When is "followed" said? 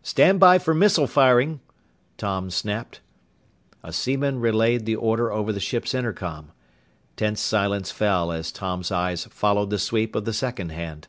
9.26-9.68